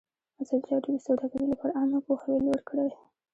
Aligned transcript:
ازادي 0.41 0.67
راډیو 0.73 0.95
د 0.95 0.97
سوداګري 1.07 1.45
لپاره 1.49 1.77
عامه 1.79 1.99
پوهاوي 2.05 2.39
لوړ 2.45 2.59
کړی. 2.69 2.89